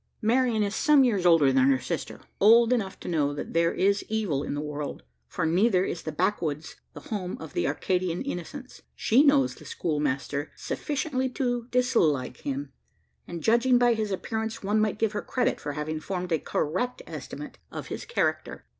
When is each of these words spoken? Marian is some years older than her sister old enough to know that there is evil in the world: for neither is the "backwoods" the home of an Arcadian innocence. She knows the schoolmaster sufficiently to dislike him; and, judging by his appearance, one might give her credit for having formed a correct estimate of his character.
Marian 0.19 0.63
is 0.63 0.73
some 0.73 1.03
years 1.03 1.27
older 1.27 1.53
than 1.53 1.69
her 1.69 1.77
sister 1.79 2.21
old 2.39 2.73
enough 2.73 2.99
to 2.99 3.07
know 3.07 3.35
that 3.35 3.53
there 3.53 3.71
is 3.71 4.03
evil 4.09 4.41
in 4.41 4.55
the 4.55 4.59
world: 4.59 5.03
for 5.27 5.45
neither 5.45 5.85
is 5.85 6.01
the 6.01 6.11
"backwoods" 6.11 6.75
the 6.95 7.01
home 7.13 7.37
of 7.39 7.55
an 7.55 7.67
Arcadian 7.67 8.23
innocence. 8.23 8.81
She 8.95 9.21
knows 9.23 9.53
the 9.53 9.63
schoolmaster 9.63 10.51
sufficiently 10.55 11.29
to 11.33 11.67
dislike 11.69 12.37
him; 12.37 12.73
and, 13.27 13.43
judging 13.43 13.77
by 13.77 13.93
his 13.93 14.09
appearance, 14.09 14.63
one 14.63 14.79
might 14.81 14.97
give 14.97 15.11
her 15.11 15.21
credit 15.21 15.59
for 15.59 15.73
having 15.73 15.99
formed 15.99 16.31
a 16.31 16.39
correct 16.39 17.03
estimate 17.05 17.59
of 17.71 17.89
his 17.89 18.03
character. 18.03 18.65